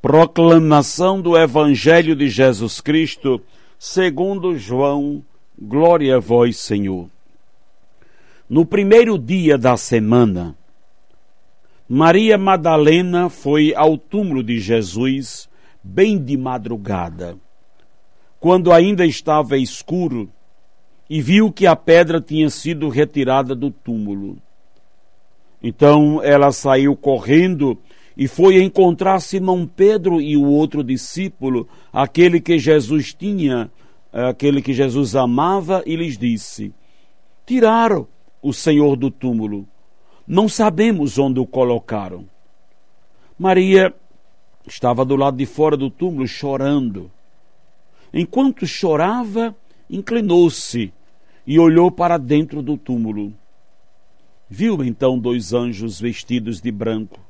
Proclamação 0.00 1.20
do 1.20 1.36
Evangelho 1.36 2.14
de 2.14 2.28
Jesus 2.28 2.80
Cristo, 2.80 3.40
segundo 3.78 4.56
João, 4.56 5.24
glória 5.58 6.16
a 6.16 6.20
vós, 6.20 6.58
Senhor. 6.58 7.08
No 8.48 8.64
primeiro 8.64 9.18
dia 9.18 9.56
da 9.56 9.76
semana, 9.76 10.54
Maria 11.88 12.36
Madalena 12.36 13.28
foi 13.30 13.74
ao 13.74 13.96
túmulo 13.96 14.42
de 14.42 14.60
Jesus 14.60 15.48
bem 15.82 16.22
de 16.22 16.36
madrugada, 16.36 17.36
quando 18.38 18.72
ainda 18.72 19.04
estava 19.06 19.56
escuro 19.56 20.28
e 21.08 21.22
viu 21.22 21.50
que 21.50 21.66
a 21.66 21.74
pedra 21.74 22.20
tinha 22.20 22.50
sido 22.50 22.88
retirada 22.88 23.54
do 23.54 23.70
túmulo. 23.70 24.36
Então 25.62 26.22
ela 26.22 26.52
saiu 26.52 26.94
correndo 26.94 27.78
e 28.16 28.26
foi 28.26 28.62
encontrar 28.62 29.20
Simão 29.20 29.66
Pedro 29.66 30.20
e 30.20 30.36
o 30.36 30.44
outro 30.44 30.82
discípulo, 30.82 31.68
aquele 31.92 32.40
que 32.40 32.58
Jesus 32.58 33.12
tinha, 33.12 33.70
aquele 34.10 34.62
que 34.62 34.72
Jesus 34.72 35.14
amava, 35.14 35.82
e 35.84 35.94
lhes 35.94 36.16
disse: 36.16 36.72
Tiraram 37.44 38.08
o 38.40 38.52
Senhor 38.52 38.96
do 38.96 39.10
túmulo. 39.10 39.68
Não 40.26 40.48
sabemos 40.48 41.18
onde 41.18 41.38
o 41.38 41.46
colocaram. 41.46 42.24
Maria 43.38 43.94
estava 44.66 45.04
do 45.04 45.14
lado 45.14 45.36
de 45.36 45.46
fora 45.46 45.76
do 45.76 45.90
túmulo 45.90 46.26
chorando. 46.26 47.10
Enquanto 48.12 48.66
chorava, 48.66 49.54
inclinou-se 49.90 50.92
e 51.46 51.58
olhou 51.58 51.90
para 51.90 52.16
dentro 52.16 52.62
do 52.62 52.76
túmulo. 52.76 53.32
Viu 54.48 54.82
então 54.82 55.18
dois 55.18 55.52
anjos 55.52 56.00
vestidos 56.00 56.60
de 56.60 56.70
branco, 56.70 57.20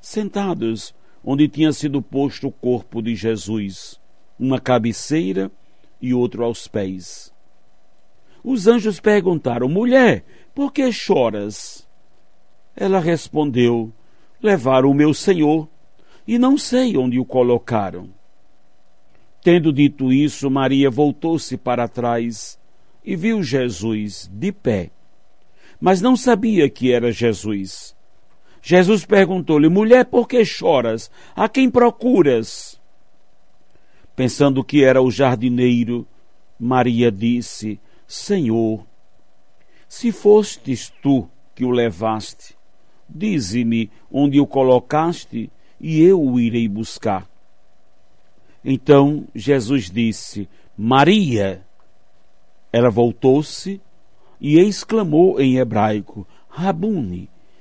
sentados 0.00 0.94
onde 1.24 1.48
tinha 1.48 1.72
sido 1.72 2.00
posto 2.00 2.48
o 2.48 2.52
corpo 2.52 3.02
de 3.02 3.14
Jesus, 3.14 4.00
uma 4.38 4.60
cabeceira 4.60 5.50
e 6.00 6.14
outro 6.14 6.44
aos 6.44 6.66
pés. 6.66 7.32
Os 8.42 8.66
anjos 8.66 9.00
perguntaram: 9.00 9.68
Mulher, 9.68 10.24
por 10.54 10.72
que 10.72 10.90
choras? 10.92 11.86
Ela 12.74 13.00
respondeu: 13.00 13.92
Levaram 14.42 14.90
o 14.90 14.94
meu 14.94 15.12
senhor 15.12 15.68
e 16.26 16.38
não 16.38 16.56
sei 16.56 16.96
onde 16.96 17.18
o 17.18 17.24
colocaram. 17.24 18.10
Tendo 19.42 19.72
dito 19.72 20.12
isso, 20.12 20.50
Maria 20.50 20.90
voltou-se 20.90 21.56
para 21.56 21.88
trás 21.88 22.58
e 23.04 23.16
viu 23.16 23.42
Jesus 23.42 24.30
de 24.32 24.52
pé, 24.52 24.90
mas 25.80 26.00
não 26.00 26.16
sabia 26.16 26.68
que 26.68 26.92
era 26.92 27.10
Jesus. 27.10 27.96
Jesus 28.62 29.04
perguntou-lhe: 29.04 29.68
Mulher, 29.68 30.04
por 30.04 30.28
que 30.28 30.44
choras? 30.44 31.10
A 31.34 31.48
quem 31.48 31.70
procuras? 31.70 32.80
Pensando 34.14 34.64
que 34.64 34.82
era 34.82 35.00
o 35.00 35.10
jardineiro, 35.10 36.06
Maria 36.58 37.10
disse: 37.10 37.80
Senhor, 38.06 38.84
se 39.88 40.10
fostes 40.10 40.92
tu 41.02 41.28
que 41.54 41.64
o 41.64 41.70
levaste, 41.70 42.56
dize-me 43.08 43.90
onde 44.10 44.40
o 44.40 44.46
colocaste 44.46 45.50
e 45.80 46.02
eu 46.02 46.22
o 46.22 46.38
irei 46.38 46.68
buscar. 46.68 47.28
Então 48.64 49.26
Jesus 49.34 49.90
disse: 49.90 50.48
Maria. 50.76 51.64
Ela 52.70 52.90
voltou-se 52.90 53.80
e 54.40 54.58
exclamou 54.58 55.40
em 55.40 55.56
hebraico: 55.56 56.26
Rabuni, 56.48 57.30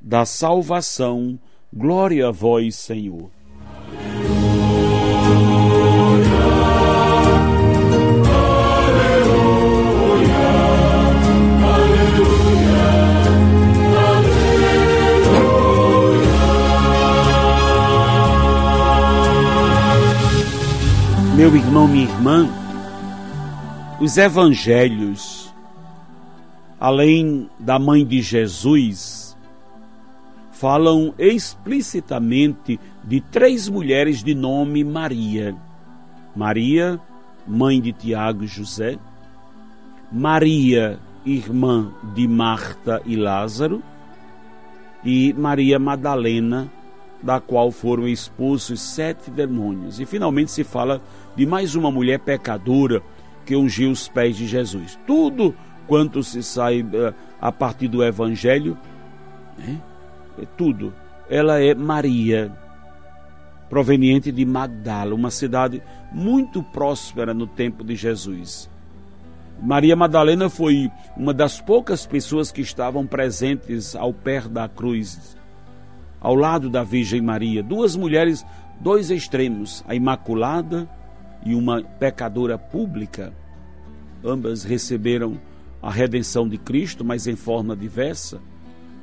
da 0.00 0.24
salvação, 0.24 1.38
glória 1.72 2.28
a 2.28 2.30
vós, 2.30 2.74
Senhor. 2.76 3.30
Meu 21.36 21.56
irmão, 21.56 21.88
minha 21.88 22.04
irmã, 22.04 22.48
os 23.98 24.18
evangelhos, 24.18 25.50
além 26.78 27.48
da 27.58 27.78
mãe 27.78 28.04
de 28.04 28.20
Jesus, 28.20 29.19
falam 30.60 31.14
explicitamente 31.18 32.78
de 33.02 33.18
três 33.22 33.66
mulheres 33.66 34.22
de 34.22 34.34
nome 34.34 34.84
Maria. 34.84 35.56
Maria, 36.36 37.00
mãe 37.48 37.80
de 37.80 37.94
Tiago 37.94 38.44
e 38.44 38.46
José, 38.46 38.98
Maria, 40.12 40.98
irmã 41.24 41.90
de 42.14 42.28
Marta 42.28 43.00
e 43.06 43.16
Lázaro, 43.16 43.82
e 45.02 45.32
Maria 45.32 45.78
Madalena, 45.78 46.70
da 47.22 47.40
qual 47.40 47.70
foram 47.70 48.06
expulsos 48.06 48.82
sete 48.82 49.30
demônios. 49.30 49.98
E 49.98 50.04
finalmente 50.04 50.50
se 50.50 50.62
fala 50.62 51.00
de 51.34 51.46
mais 51.46 51.74
uma 51.74 51.90
mulher 51.90 52.18
pecadora 52.18 53.02
que 53.46 53.56
ungiu 53.56 53.90
os 53.90 54.08
pés 54.08 54.36
de 54.36 54.46
Jesus. 54.46 54.98
Tudo 55.06 55.54
quanto 55.86 56.22
se 56.22 56.42
sai 56.42 56.84
a 57.40 57.50
partir 57.50 57.88
do 57.88 58.04
Evangelho, 58.04 58.76
né? 59.56 59.80
É 60.40 60.46
tudo. 60.56 60.92
Ela 61.28 61.60
é 61.60 61.74
Maria, 61.74 62.52
proveniente 63.68 64.32
de 64.32 64.44
Magdala, 64.44 65.14
uma 65.14 65.30
cidade 65.30 65.82
muito 66.12 66.62
próspera 66.62 67.32
no 67.32 67.46
tempo 67.46 67.84
de 67.84 67.94
Jesus. 67.94 68.68
Maria 69.62 69.94
Madalena 69.94 70.48
foi 70.48 70.90
uma 71.16 71.34
das 71.34 71.60
poucas 71.60 72.06
pessoas 72.06 72.50
que 72.50 72.62
estavam 72.62 73.06
presentes 73.06 73.94
ao 73.94 74.12
pé 74.12 74.40
da 74.40 74.68
cruz 74.68 75.38
ao 76.20 76.34
lado 76.34 76.68
da 76.68 76.82
Virgem 76.82 77.22
Maria, 77.22 77.62
duas 77.62 77.96
mulheres, 77.96 78.44
dois 78.78 79.10
extremos, 79.10 79.82
a 79.88 79.94
Imaculada 79.94 80.88
e 81.44 81.54
uma 81.54 81.82
pecadora 81.82 82.58
pública. 82.58 83.32
Ambas 84.22 84.62
receberam 84.62 85.40
a 85.82 85.90
redenção 85.90 86.46
de 86.46 86.58
Cristo, 86.58 87.04
mas 87.04 87.26
em 87.26 87.34
forma 87.34 87.74
diversa. 87.74 88.38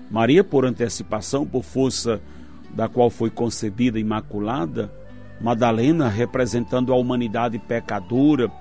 Maria, 0.09 0.43
por 0.43 0.65
antecipação, 0.65 1.45
por 1.45 1.63
força 1.63 2.21
da 2.69 2.87
qual 2.87 3.09
foi 3.09 3.29
concebida 3.29 3.99
Imaculada, 3.99 4.91
Madalena, 5.39 6.09
representando 6.09 6.91
a 6.91 6.95
humanidade 6.95 7.59
pecadora, 7.59 8.51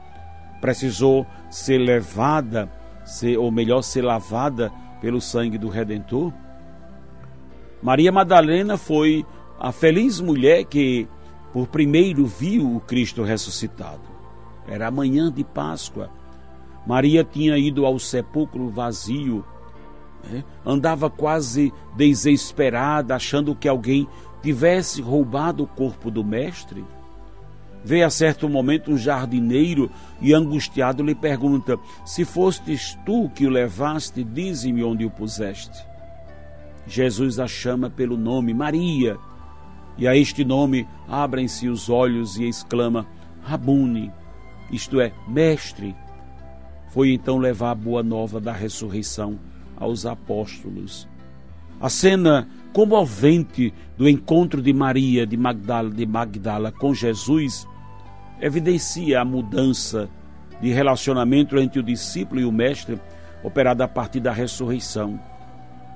precisou 0.61 1.27
ser 1.51 1.79
levada, 1.79 2.71
ser, 3.05 3.39
ou 3.39 3.51
melhor, 3.51 3.83
ser 3.83 4.03
lavada 4.03 4.71
pelo 5.01 5.21
sangue 5.21 5.59
do 5.59 5.69
Redentor. 5.69 6.33
Maria 7.83 8.11
Madalena 8.11 8.77
foi 8.77 9.25
a 9.59 9.73
feliz 9.73 10.21
mulher 10.21 10.65
que 10.65 11.09
por 11.53 11.69
primeiro 11.69 12.27
viu 12.27 12.77
o 12.77 12.81
Cristo 12.81 13.23
ressuscitado. 13.23 14.03
Era 14.69 14.89
a 14.89 14.91
manhã 14.91 15.33
de 15.33 15.45
Páscoa. 15.45 16.11
Maria 16.87 17.25
tinha 17.25 17.57
ido 17.57 17.87
ao 17.87 17.99
sepulcro 17.99 18.69
vazio, 18.69 19.45
né? 20.31 20.45
andava 20.65 21.09
quase 21.09 21.73
desesperada, 21.97 23.15
achando 23.15 23.55
que 23.55 23.69
alguém 23.69 24.07
tivesse 24.43 25.03
roubado 25.03 25.65
o 25.65 25.67
corpo 25.67 26.11
do 26.11 26.25
Mestre. 26.25 26.85
vê 27.85 28.03
a 28.03 28.11
certo 28.11 28.49
momento 28.49 28.91
um 28.91 28.99
jardineiro 28.99 29.91
e 30.21 30.33
angustiado 30.33 31.03
lhe 31.03 31.15
pergunta: 31.15 31.79
Se 32.05 32.25
fostes 32.25 32.97
tu 33.05 33.29
que 33.31 33.47
o 33.47 33.51
levaste, 33.51 34.23
dize-me 34.23 34.85
onde 34.85 35.05
o 35.05 35.11
puseste. 35.11 35.85
Jesus 36.87 37.39
a 37.39 37.47
chama 37.47 37.91
pelo 37.91 38.17
nome 38.17 38.55
Maria. 38.55 39.17
E 39.99 40.07
a 40.07 40.15
este 40.15 40.45
nome 40.45 40.87
abrem-se 41.09 41.69
os 41.69 41.89
olhos 41.89 42.37
e 42.37 42.45
exclama: 42.49 43.07
Rabune, 43.43 44.13
isto 44.71 45.01
é, 45.01 45.13
mestre. 45.27 45.95
Foi 46.91 47.13
então 47.13 47.39
levar 47.39 47.73
a 47.73 47.75
boa 47.75 48.03
nova 48.03 48.41
da 48.41 48.53
ressurreição 48.53 49.39
aos 49.77 50.07
apóstolos. 50.07 51.09
A 51.81 51.89
cena 51.89 52.49
comovente 52.73 53.73
do 53.97 54.09
encontro 54.09 54.63
de 54.63 54.73
Maria 54.73 55.27
de 55.27 55.37
Magdala, 55.37 55.91
de 55.91 56.07
Magdala 56.07 56.73
com 56.73 56.95
Jesus 56.95 57.67
evidencia 58.41 59.21
a 59.21 59.25
mudança 59.25 60.09
de 60.61 60.71
relacionamento 60.73 61.59
entre 61.59 61.81
o 61.81 61.83
discípulo 61.83 62.41
e 62.41 62.45
o 62.45 62.53
mestre 62.53 63.01
operada 63.43 63.85
a 63.85 63.89
partir 63.89 64.21
da 64.21 64.33
ressurreição. 64.33 65.21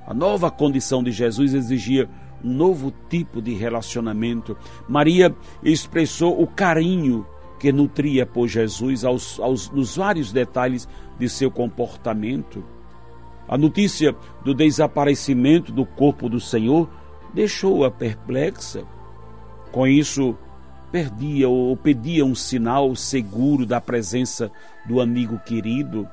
A 0.07 0.15
nova 0.15 0.51
condição 0.51 1.03
de 1.03 1.13
Jesus 1.13 1.55
exigia 1.55 2.09
um 2.43 2.53
novo 2.53 2.93
tipo 3.09 3.41
de 3.41 3.55
relacionamento. 3.55 4.57
Maria 4.89 5.35
expressou 5.63 6.41
o 6.43 6.47
carinho 6.47 7.27
que 7.59 7.71
nutria 7.71 8.25
por 8.25 8.49
Jesus 8.49 9.05
aos, 9.05 9.39
aos, 9.39 9.71
nos 9.71 9.97
vários 9.97 10.33
detalhes 10.33 10.89
de 11.19 11.29
seu 11.29 11.51
comportamento. 11.51 12.65
A 13.51 13.59
notícia 13.59 14.15
do 14.45 14.55
desaparecimento 14.55 15.73
do 15.73 15.85
corpo 15.85 16.29
do 16.29 16.39
Senhor 16.39 16.89
deixou-a 17.35 17.91
perplexa. 17.91 18.85
Com 19.73 19.89
isso, 19.89 20.39
perdia 20.93 21.49
ou 21.49 21.77
pedia 21.77 22.25
um 22.25 22.33
sinal 22.33 22.95
seguro 22.95 23.67
da 23.67 23.81
presença 23.81 24.53
do 24.87 25.01
amigo 25.01 25.37
querido. 25.41 26.09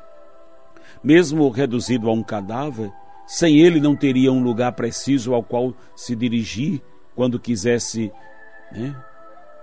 Mesmo 1.04 1.48
reduzido 1.50 2.10
a 2.10 2.12
um 2.12 2.24
cadáver, 2.24 2.92
sem 3.28 3.60
ele 3.60 3.80
não 3.80 3.96
teria 3.96 4.32
um 4.32 4.42
lugar 4.42 4.72
preciso 4.72 5.36
ao 5.36 5.44
qual 5.44 5.76
se 5.96 6.16
dirigir 6.16 6.82
quando 7.16 7.40
quisesse 7.40 8.12
né, 8.72 8.96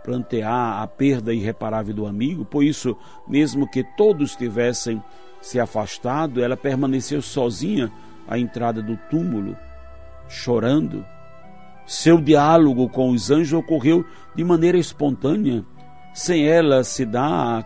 plantear 0.04 0.80
a 0.80 0.86
perda 0.86 1.34
irreparável 1.34 1.92
do 1.92 2.06
amigo. 2.06 2.44
Por 2.44 2.62
isso, 2.62 2.96
mesmo 3.26 3.68
que 3.68 3.82
todos 3.96 4.36
tivessem 4.36 5.02
se 5.44 5.60
afastado, 5.60 6.42
ela 6.42 6.56
permaneceu 6.56 7.20
sozinha 7.20 7.92
à 8.26 8.38
entrada 8.38 8.80
do 8.80 8.96
túmulo, 9.10 9.54
chorando. 10.26 11.04
Seu 11.86 12.18
diálogo 12.18 12.88
com 12.88 13.10
os 13.10 13.30
anjos 13.30 13.52
ocorreu 13.52 14.06
de 14.34 14.42
maneira 14.42 14.78
espontânea, 14.78 15.62
sem 16.14 16.48
ela 16.48 16.82
se 16.82 17.04
dar 17.04 17.62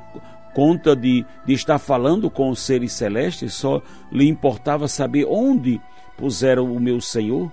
conta 0.53 0.97
de, 0.97 1.25
de 1.47 1.53
estar 1.53 1.79
falando 1.79 2.29
com 2.29 2.51
os 2.51 2.59
seres 2.59 2.93
celestes, 2.95 3.55
só 3.55 3.81
lhe 4.11 4.27
importava 4.27 4.89
saber 4.89 5.25
onde 5.29 5.81
puseram 6.17 6.75
o 6.75 6.81
meu 6.81 7.01
Senhor. 7.01 7.49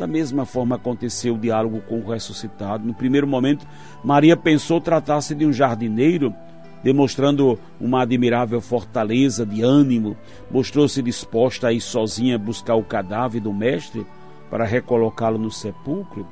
Da 0.00 0.06
mesma 0.08 0.44
forma 0.44 0.74
aconteceu 0.74 1.34
o 1.36 1.38
diálogo 1.38 1.80
com 1.82 2.00
o 2.00 2.10
ressuscitado. 2.10 2.84
No 2.84 2.92
primeiro 2.92 3.28
momento, 3.28 3.64
Maria 4.02 4.36
pensou 4.36 4.80
tratar-se 4.80 5.32
de 5.32 5.46
um 5.46 5.52
jardineiro, 5.52 6.34
demonstrando 6.82 7.58
uma 7.80 8.02
admirável 8.02 8.60
fortaleza 8.60 9.46
de 9.46 9.62
ânimo, 9.62 10.16
mostrou-se 10.50 11.00
disposta 11.02 11.68
a 11.68 11.72
ir 11.72 11.80
sozinha 11.80 12.38
buscar 12.38 12.74
o 12.74 12.82
cadáver 12.82 13.40
do 13.40 13.52
mestre 13.52 14.06
para 14.50 14.64
recolocá-lo 14.64 15.38
no 15.38 15.50
sepulcro. 15.50 16.26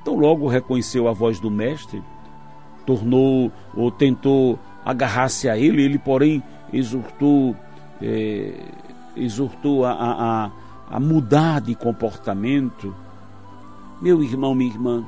Então 0.00 0.14
logo 0.14 0.46
reconheceu 0.48 1.08
a 1.08 1.12
voz 1.12 1.40
do 1.40 1.50
mestre, 1.50 2.02
tornou 2.86 3.50
ou 3.74 3.90
tentou 3.90 4.58
agarrar-se 4.84 5.48
a 5.48 5.56
ele, 5.56 5.82
ele 5.82 5.98
porém 5.98 6.42
exortou, 6.72 7.56
é, 8.00 8.52
exortou 9.16 9.84
a, 9.84 9.92
a, 9.92 10.50
a 10.90 11.00
mudar 11.00 11.60
de 11.60 11.74
comportamento. 11.74 12.94
Meu 14.00 14.22
irmão, 14.22 14.54
minha 14.54 14.72
irmã, 14.72 15.04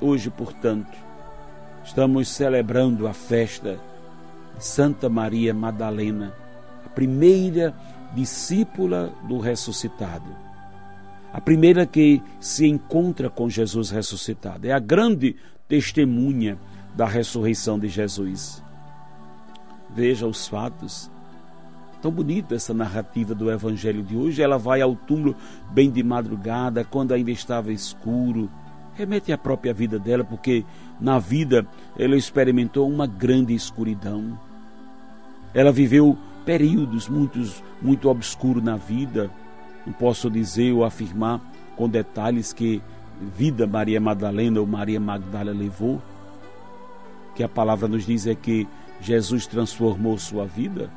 hoje, 0.00 0.30
portanto, 0.30 0.96
estamos 1.84 2.28
celebrando 2.28 3.06
a 3.06 3.12
festa 3.12 3.78
Santa 4.58 5.08
Maria 5.08 5.52
Madalena, 5.52 6.34
a 6.84 6.88
primeira 6.88 7.74
discípula 8.14 9.12
do 9.26 9.38
ressuscitado. 9.38 10.36
A 11.32 11.40
primeira 11.40 11.86
que 11.86 12.22
se 12.38 12.66
encontra 12.66 13.30
com 13.30 13.48
Jesus 13.48 13.90
ressuscitado. 13.90 14.66
É 14.66 14.72
a 14.72 14.78
grande 14.78 15.36
testemunha 15.66 16.58
da 16.94 17.06
ressurreição 17.06 17.78
de 17.78 17.88
Jesus. 17.88 18.62
Veja 19.94 20.26
os 20.26 20.46
fatos. 20.46 21.10
Tão 22.02 22.10
bonita 22.10 22.54
essa 22.54 22.74
narrativa 22.74 23.34
do 23.34 23.50
Evangelho 23.50 24.02
de 24.02 24.16
hoje. 24.16 24.42
Ela 24.42 24.58
vai 24.58 24.82
ao 24.82 24.94
túmulo 24.94 25.34
bem 25.70 25.90
de 25.90 26.02
madrugada, 26.02 26.84
quando 26.84 27.12
ainda 27.12 27.30
estava 27.30 27.72
escuro. 27.72 28.50
Remete 28.94 29.32
à 29.32 29.38
própria 29.38 29.72
vida 29.72 29.98
dela, 29.98 30.22
porque 30.22 30.64
na 31.00 31.18
vida 31.18 31.66
ela 31.98 32.16
experimentou 32.16 32.88
uma 32.88 33.06
grande 33.06 33.54
escuridão. 33.54 34.38
Ela 35.54 35.72
viveu 35.72 36.16
períodos 36.44 37.08
muito, 37.08 37.40
muito 37.80 38.08
obscuros 38.08 38.62
na 38.62 38.76
vida. 38.76 39.30
Não 39.86 39.92
posso 39.92 40.30
dizer 40.30 40.72
ou 40.72 40.84
afirmar 40.84 41.40
com 41.76 41.88
detalhes 41.88 42.52
que 42.52 42.82
vida 43.36 43.66
Maria 43.66 44.00
Madalena 44.00 44.60
ou 44.60 44.66
Maria 44.66 45.00
Magdala 45.00 45.52
levou. 45.52 46.00
Que 47.34 47.42
a 47.42 47.48
palavra 47.48 47.88
nos 47.88 48.04
diz 48.04 48.26
é 48.26 48.34
que 48.34 48.68
Jesus 49.00 49.46
transformou 49.46 50.16
sua 50.18 50.46
vida, 50.46 50.90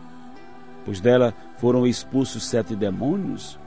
pois 0.85 0.99
dela 0.99 1.33
foram 1.57 1.87
expulsos 1.87 2.45
sete 2.45 2.75
demônios. 2.75 3.57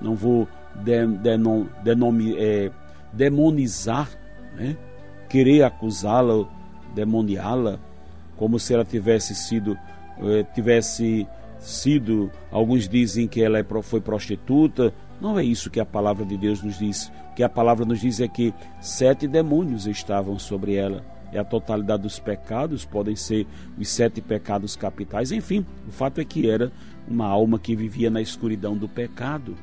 Não 0.00 0.14
vou 0.14 0.46
de, 0.76 1.06
de, 1.06 2.36
é, 2.38 2.70
demonizar, 3.12 4.08
né? 4.56 4.76
querer 5.28 5.62
acusá-la, 5.62 6.46
demoniá-la, 6.94 7.78
como 8.36 8.58
se 8.58 8.74
ela 8.74 8.84
tivesse 8.84 9.34
sido, 9.34 9.76
é, 10.18 10.42
tivesse 10.54 11.26
sido, 11.58 12.30
alguns 12.50 12.88
dizem 12.88 13.28
que 13.28 13.42
ela 13.42 13.58
é 13.58 13.64
foi 13.82 14.00
prostituta. 14.00 14.92
Não 15.20 15.38
é 15.38 15.44
isso 15.44 15.70
que 15.70 15.78
a 15.78 15.84
palavra 15.84 16.24
de 16.24 16.36
Deus 16.36 16.62
nos 16.62 16.78
diz. 16.78 17.12
O 17.30 17.34
que 17.34 17.42
a 17.42 17.48
palavra 17.48 17.84
nos 17.84 18.00
diz 18.00 18.20
é 18.20 18.28
que 18.28 18.54
sete 18.80 19.28
demônios 19.28 19.86
estavam 19.86 20.38
sobre 20.38 20.74
ela 20.74 21.04
é 21.32 21.38
a 21.38 21.44
totalidade 21.44 22.02
dos 22.02 22.18
pecados, 22.18 22.84
podem 22.84 23.14
ser 23.14 23.46
os 23.78 23.88
sete 23.88 24.20
pecados 24.20 24.76
capitais, 24.76 25.30
enfim, 25.32 25.64
o 25.86 25.92
fato 25.92 26.20
é 26.20 26.24
que 26.24 26.50
era 26.50 26.72
uma 27.06 27.26
alma 27.26 27.58
que 27.58 27.76
vivia 27.76 28.10
na 28.10 28.20
escuridão 28.20 28.76
do 28.76 28.88
pecado. 28.88 29.56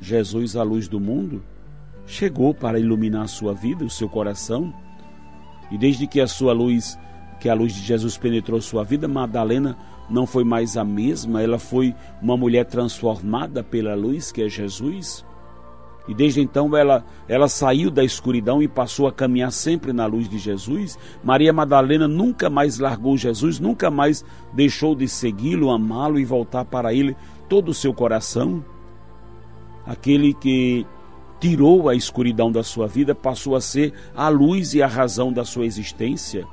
Jesus, 0.00 0.56
a 0.56 0.62
luz 0.62 0.88
do 0.88 0.98
mundo, 0.98 1.44
chegou 2.06 2.52
para 2.52 2.78
iluminar 2.78 3.22
a 3.22 3.28
sua 3.28 3.54
vida, 3.54 3.84
o 3.84 3.90
seu 3.90 4.08
coração, 4.08 4.72
e 5.70 5.78
desde 5.78 6.06
que 6.06 6.20
a 6.20 6.26
sua 6.26 6.52
luz, 6.52 6.98
que 7.40 7.48
a 7.48 7.54
luz 7.54 7.74
de 7.74 7.80
Jesus 7.80 8.18
penetrou 8.18 8.60
sua 8.60 8.84
vida, 8.84 9.08
Madalena 9.08 9.76
não 10.10 10.26
foi 10.26 10.44
mais 10.44 10.76
a 10.76 10.84
mesma, 10.84 11.42
ela 11.42 11.58
foi 11.58 11.94
uma 12.20 12.36
mulher 12.36 12.66
transformada 12.66 13.64
pela 13.64 13.94
luz 13.94 14.30
que 14.30 14.42
é 14.42 14.48
Jesus. 14.48 15.24
E 16.06 16.14
desde 16.14 16.40
então 16.40 16.76
ela, 16.76 17.04
ela 17.28 17.48
saiu 17.48 17.90
da 17.90 18.02
escuridão 18.02 18.60
e 18.62 18.66
passou 18.66 19.06
a 19.06 19.12
caminhar 19.12 19.52
sempre 19.52 19.92
na 19.92 20.04
luz 20.04 20.28
de 20.28 20.36
Jesus. 20.36 20.98
Maria 21.22 21.52
Madalena 21.52 22.08
nunca 22.08 22.50
mais 22.50 22.78
largou 22.78 23.16
Jesus, 23.16 23.60
nunca 23.60 23.90
mais 23.90 24.24
deixou 24.52 24.94
de 24.94 25.06
segui-lo, 25.08 25.70
amá-lo 25.70 26.18
e 26.18 26.24
voltar 26.24 26.64
para 26.64 26.92
ele 26.92 27.16
todo 27.48 27.70
o 27.70 27.74
seu 27.74 27.94
coração. 27.94 28.64
Aquele 29.86 30.34
que 30.34 30.84
tirou 31.42 31.88
a 31.88 31.94
escuridão 31.96 32.52
da 32.52 32.62
sua 32.62 32.86
vida 32.86 33.16
passou 33.16 33.56
a 33.56 33.60
ser 33.60 33.92
a 34.14 34.28
luz 34.28 34.74
e 34.74 34.80
a 34.80 34.86
razão 34.86 35.32
da 35.32 35.44
sua 35.44 35.66
existência. 35.66 36.46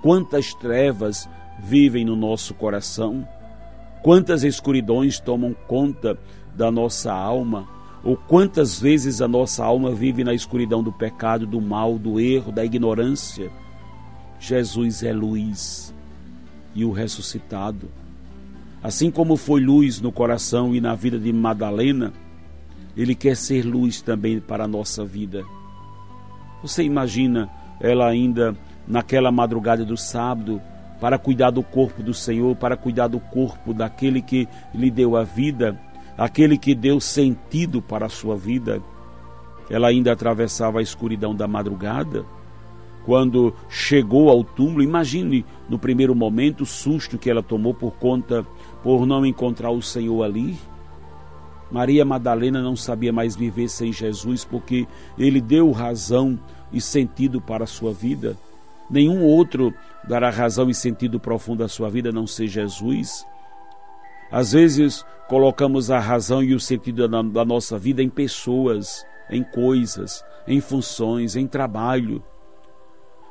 Quantas 0.00 0.54
trevas 0.54 1.28
vivem 1.58 2.04
no 2.04 2.14
nosso 2.14 2.54
coração, 2.54 3.26
quantas 4.00 4.44
escuridões 4.44 5.18
tomam 5.18 5.52
conta 5.66 6.16
da 6.54 6.70
nossa 6.70 7.12
alma 7.12 7.66
ou 8.04 8.16
quantas 8.16 8.80
vezes 8.80 9.20
a 9.20 9.26
nossa 9.26 9.64
alma 9.64 9.90
vive 9.90 10.22
na 10.22 10.32
escuridão 10.32 10.80
do 10.80 10.92
pecado, 10.92 11.44
do 11.44 11.60
mal, 11.60 11.98
do 11.98 12.20
erro, 12.20 12.52
da 12.52 12.64
ignorância. 12.64 13.50
Jesus 14.38 15.02
é 15.02 15.12
luz 15.12 15.92
e 16.72 16.84
o 16.84 16.92
ressuscitado. 16.92 17.88
Assim 18.80 19.10
como 19.10 19.36
foi 19.36 19.60
luz 19.60 20.00
no 20.00 20.12
coração 20.12 20.72
e 20.72 20.80
na 20.80 20.94
vida 20.94 21.18
de 21.18 21.32
Madalena, 21.32 22.12
ele 22.98 23.14
quer 23.14 23.36
ser 23.36 23.64
luz 23.64 24.02
também 24.02 24.40
para 24.40 24.64
a 24.64 24.68
nossa 24.68 25.04
vida. 25.04 25.44
Você 26.60 26.82
imagina 26.82 27.48
ela 27.80 28.08
ainda 28.08 28.56
naquela 28.86 29.30
madrugada 29.30 29.84
do 29.84 29.96
sábado, 29.96 30.60
para 31.00 31.16
cuidar 31.16 31.50
do 31.50 31.62
corpo 31.62 32.02
do 32.02 32.12
Senhor, 32.12 32.56
para 32.56 32.76
cuidar 32.76 33.06
do 33.06 33.20
corpo 33.20 33.72
daquele 33.72 34.20
que 34.20 34.48
lhe 34.74 34.90
deu 34.90 35.16
a 35.16 35.22
vida, 35.22 35.80
aquele 36.16 36.58
que 36.58 36.74
deu 36.74 36.98
sentido 36.98 37.80
para 37.80 38.06
a 38.06 38.10
sua 38.10 38.36
vida. 38.36 38.82
Ela 39.70 39.88
ainda 39.88 40.12
atravessava 40.12 40.80
a 40.80 40.82
escuridão 40.82 41.32
da 41.32 41.46
madrugada, 41.46 42.24
quando 43.08 43.54
chegou 43.70 44.28
ao 44.28 44.44
túmulo, 44.44 44.82
imagine 44.82 45.42
no 45.66 45.78
primeiro 45.78 46.14
momento 46.14 46.62
o 46.62 46.66
susto 46.66 47.16
que 47.16 47.30
ela 47.30 47.42
tomou 47.42 47.72
por 47.72 47.92
conta 47.92 48.44
por 48.82 49.06
não 49.06 49.24
encontrar 49.24 49.70
o 49.70 49.80
Senhor 49.80 50.22
ali. 50.22 50.58
Maria 51.70 52.04
Madalena 52.04 52.62
não 52.62 52.74
sabia 52.74 53.12
mais 53.12 53.36
viver 53.36 53.68
sem 53.68 53.92
Jesus 53.92 54.44
porque 54.44 54.86
ele 55.18 55.40
deu 55.40 55.70
razão 55.70 56.38
e 56.72 56.80
sentido 56.80 57.40
para 57.40 57.64
a 57.64 57.66
sua 57.66 57.92
vida. 57.92 58.36
Nenhum 58.90 59.22
outro 59.22 59.74
dará 60.08 60.30
razão 60.30 60.70
e 60.70 60.74
sentido 60.74 61.20
profundo 61.20 61.62
à 61.62 61.68
sua 61.68 61.90
vida 61.90 62.08
a 62.08 62.12
não 62.12 62.26
ser 62.26 62.46
Jesus. 62.46 63.26
Às 64.30 64.52
vezes 64.52 65.04
colocamos 65.28 65.90
a 65.90 65.98
razão 65.98 66.42
e 66.42 66.54
o 66.54 66.60
sentido 66.60 67.06
da, 67.06 67.44
nossa 67.44 67.78
vida 67.78 68.02
em 68.02 68.08
pessoas, 68.08 69.06
em 69.30 69.42
coisas, 69.42 70.24
em 70.46 70.60
funções, 70.60 71.36
em 71.36 71.46
trabalho. 71.46 72.22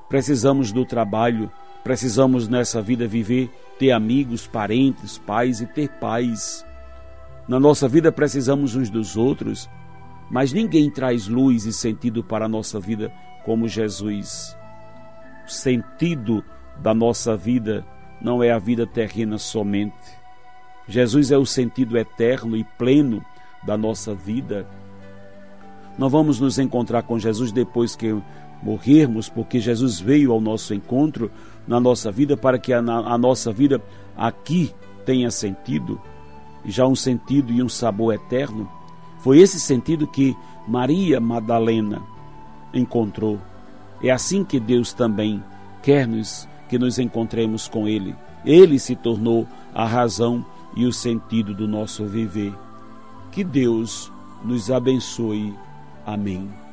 Precisamos 0.07 0.71
do 0.71 0.85
trabalho, 0.85 1.51
precisamos 1.83 2.47
nessa 2.47 2.81
vida 2.81 3.07
viver, 3.07 3.49
ter 3.79 3.91
amigos, 3.91 4.47
parentes, 4.47 5.17
pais 5.17 5.59
e 5.59 5.65
ter 5.65 5.89
paz. 5.99 6.63
Na 7.47 7.59
nossa 7.59 7.87
vida 7.87 8.11
precisamos 8.11 8.75
uns 8.75 8.89
dos 8.89 9.15
outros, 9.15 9.69
mas 10.29 10.51
ninguém 10.51 10.91
traz 10.91 11.27
luz 11.27 11.65
e 11.65 11.71
sentido 11.71 12.21
para 12.21 12.45
a 12.45 12.49
nossa 12.49 12.77
vida 12.79 13.11
como 13.45 13.69
Jesus. 13.69 14.55
O 15.47 15.49
sentido 15.49 16.43
da 16.79 16.93
nossa 16.93 17.37
vida 17.37 17.85
não 18.21 18.43
é 18.43 18.51
a 18.51 18.59
vida 18.59 18.85
terrena 18.85 19.37
somente. 19.37 19.95
Jesus 20.89 21.31
é 21.31 21.37
o 21.37 21.45
sentido 21.45 21.97
eterno 21.97 22.57
e 22.57 22.65
pleno 22.77 23.23
da 23.65 23.77
nossa 23.77 24.13
vida. 24.13 24.67
Não 25.97 26.09
vamos 26.09 26.41
nos 26.41 26.59
encontrar 26.59 27.03
com 27.03 27.17
Jesus 27.17 27.53
depois 27.53 27.95
que 27.95 28.21
morrermos, 28.61 29.29
porque 29.29 29.59
Jesus 29.59 29.99
veio 29.99 30.33
ao 30.33 30.41
nosso 30.41 30.73
encontro 30.73 31.31
na 31.65 31.79
nossa 31.79 32.11
vida 32.11 32.35
para 32.35 32.59
que 32.59 32.73
a, 32.73 32.79
a 32.79 33.17
nossa 33.17 33.53
vida 33.53 33.81
aqui 34.17 34.73
tenha 35.05 35.31
sentido 35.31 36.01
já 36.65 36.85
um 36.85 36.95
sentido 36.95 37.51
e 37.51 37.61
um 37.61 37.69
sabor 37.69 38.13
eterno. 38.13 38.69
Foi 39.19 39.39
esse 39.39 39.59
sentido 39.59 40.07
que 40.07 40.35
Maria 40.67 41.19
Madalena 41.19 42.01
encontrou. 42.73 43.39
É 44.01 44.11
assim 44.11 44.43
que 44.43 44.59
Deus 44.59 44.93
também 44.93 45.43
quer-nos 45.81 46.47
que 46.69 46.77
nos 46.77 46.99
encontremos 46.99 47.67
com 47.67 47.87
Ele. 47.87 48.15
Ele 48.45 48.77
se 48.77 48.95
tornou 48.95 49.47
a 49.73 49.85
razão 49.85 50.45
e 50.75 50.85
o 50.85 50.93
sentido 50.93 51.53
do 51.53 51.67
nosso 51.67 52.05
viver. 52.05 52.53
Que 53.31 53.43
Deus 53.43 54.11
nos 54.43 54.69
abençoe. 54.69 55.53
Amém. 56.05 56.66